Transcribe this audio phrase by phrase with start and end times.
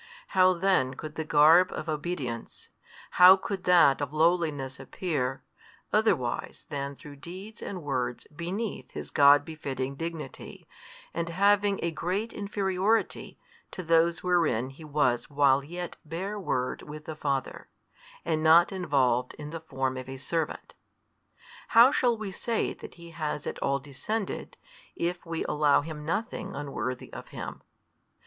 [0.29, 2.69] How then could the garb of obedience,
[3.11, 5.43] how could that of lowliness appear,
[5.93, 10.67] otherwise than through deeds and words beneath His God befitting Dignity,
[11.13, 13.37] and having a great inferiority
[13.69, 17.69] to those wherein He was while yet bare Word with the Father,
[18.25, 20.73] and not involved in the form of a servant?
[21.77, 24.57] How shall we say that He has at all descended,
[24.95, 27.61] if we allow Him nothing unworthy of Him?